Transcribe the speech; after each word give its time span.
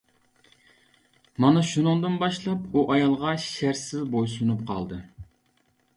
مانا 1.43 1.61
شۇنىڭدىن 1.73 2.17
باشلاپ 2.23 2.73
ئۇ 2.79 2.85
ئايالىغا 2.95 3.37
شەرتسىز 3.47 4.09
بويسۇنۇپ 4.17 4.65
قالدى. 4.73 5.03